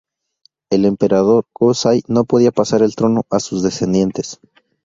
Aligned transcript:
El 0.71 0.85
emperador 0.85 1.45
Go-Sai 1.53 2.01
no 2.07 2.23
podía 2.25 2.49
pasar 2.49 2.81
el 2.81 2.95
trono 2.95 3.21
a 3.29 3.39
sus 3.39 3.61
descendientes. 3.61 4.39